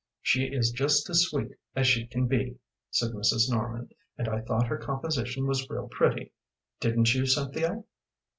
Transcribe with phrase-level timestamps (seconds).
[0.23, 2.57] "She is just as sweet as she can be,"
[2.89, 3.51] said Mrs.
[3.51, 6.33] Norman, "and I thought her composition was real pretty.
[6.79, 7.83] Didn't you, Cynthia?"